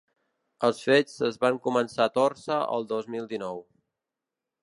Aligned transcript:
Els 0.67 0.79
fets 0.85 1.17
es 1.27 1.37
van 1.45 1.59
començar 1.67 2.07
a 2.07 2.13
tòrcer 2.17 2.57
el 2.79 2.89
dos 2.93 3.11
mil 3.17 3.31
dinou. 3.35 3.61